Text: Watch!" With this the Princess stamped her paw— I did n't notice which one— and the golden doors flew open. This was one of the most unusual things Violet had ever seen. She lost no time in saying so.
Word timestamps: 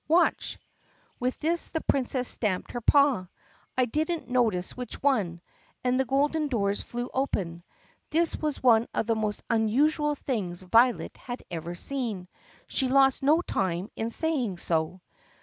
Watch!" 0.07 0.57
With 1.19 1.37
this 1.37 1.67
the 1.67 1.81
Princess 1.81 2.27
stamped 2.27 2.71
her 2.71 2.81
paw— 2.81 3.27
I 3.77 3.85
did 3.85 4.09
n't 4.11 4.27
notice 4.29 4.75
which 4.75 4.95
one— 5.03 5.41
and 5.83 5.99
the 5.99 6.05
golden 6.05 6.47
doors 6.47 6.81
flew 6.81 7.07
open. 7.13 7.63
This 8.09 8.35
was 8.35 8.63
one 8.63 8.87
of 8.95 9.05
the 9.05 9.13
most 9.15 9.43
unusual 9.47 10.15
things 10.15 10.63
Violet 10.63 11.15
had 11.17 11.43
ever 11.51 11.75
seen. 11.75 12.27
She 12.65 12.87
lost 12.87 13.21
no 13.21 13.43
time 13.43 13.89
in 13.95 14.09
saying 14.09 14.57
so. 14.57 15.01